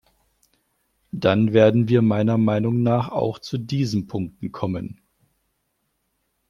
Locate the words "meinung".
2.39-2.81